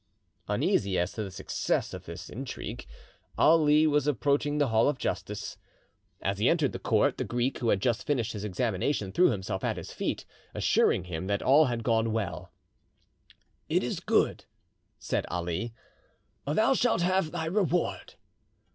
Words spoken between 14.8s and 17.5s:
said Ali; "thou shalt have thy